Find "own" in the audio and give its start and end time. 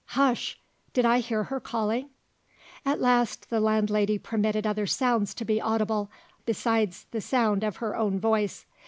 7.95-8.19